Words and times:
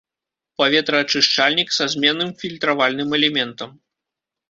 Паветраачышчальнік 0.61 1.69
са 1.79 1.85
зменным 1.97 2.35
фільтравальным 2.43 3.09
элементам. 3.19 3.81